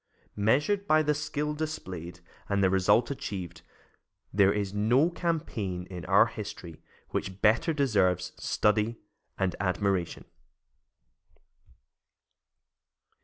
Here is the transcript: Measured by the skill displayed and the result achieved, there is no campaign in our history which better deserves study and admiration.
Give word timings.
Measured 0.35 0.87
by 0.87 1.03
the 1.03 1.13
skill 1.13 1.53
displayed 1.53 2.21
and 2.49 2.63
the 2.63 2.71
result 2.71 3.11
achieved, 3.11 3.61
there 4.33 4.51
is 4.51 4.73
no 4.73 5.11
campaign 5.11 5.85
in 5.91 6.05
our 6.05 6.25
history 6.25 6.81
which 7.09 7.39
better 7.43 7.71
deserves 7.71 8.31
study 8.43 8.97
and 9.37 9.55
admiration. 9.59 10.25